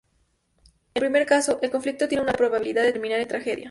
En 0.95 0.95
el 0.95 0.99
primer 1.11 1.27
caso, 1.27 1.59
el 1.61 1.69
conflicto 1.69 2.07
tiene 2.07 2.23
una 2.23 2.31
alta 2.31 2.39
probabilidad 2.39 2.81
de 2.81 2.91
terminar 2.91 3.19
en 3.19 3.27
tragedia. 3.27 3.59